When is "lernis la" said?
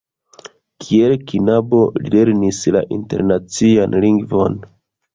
2.17-2.85